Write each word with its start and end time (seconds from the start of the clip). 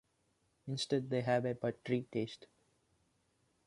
Instead, 0.67 1.11
they 1.11 1.21
have 1.21 1.45
a 1.45 1.53
buttery 1.53 2.07
taste. 2.11 2.47